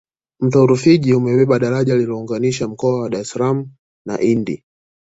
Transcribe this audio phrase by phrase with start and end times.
[0.39, 3.69] mto rufiji umebeba daraja lilounganisha mkoa ya dar es salaam
[4.05, 4.63] na indi